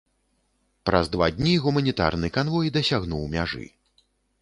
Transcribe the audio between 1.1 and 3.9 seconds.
два дні гуманітарны канвой дасягнуў мяжы.